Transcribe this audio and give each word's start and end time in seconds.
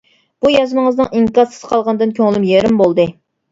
بۇ 0.45 0.51
يازمىڭىزنىڭ 0.53 1.11
ئىنكاسسىز 1.19 1.69
قالغىنىدىن 1.73 2.17
كۆڭلۈم 2.23 2.51
يېرىم 2.55 2.83
بولدى. 2.85 3.11